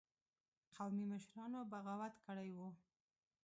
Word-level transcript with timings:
قومي 0.75 1.03
مشرانو 1.11 1.61
بغاوت 1.71 2.13
کړی 2.25 2.49
وو. 2.55 2.67